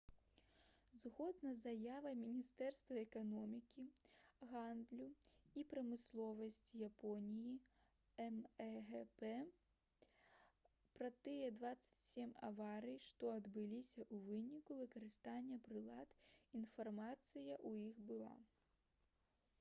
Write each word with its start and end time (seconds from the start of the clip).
згодна 1.01 1.49
з 1.55 1.63
заявай 1.65 2.15
міністэрства 2.19 2.95
эканомікі 3.07 3.83
гандлю 4.53 5.09
і 5.61 5.65
прамысловасці 5.73 6.79
японіі 6.87 8.31
мэгп 8.39 9.21
пра 10.99 11.09
тыя 11.27 11.51
27 11.59 12.33
аварый 12.49 12.97
што 13.09 13.33
адбыліся 13.37 13.99
ў 14.07 14.23
выніку 14.31 14.79
выкарыстання 14.81 15.61
прылад 15.69 16.17
інфармацыя 16.61 17.59
ў 17.59 17.91
іх 17.91 18.01
была 18.13 18.33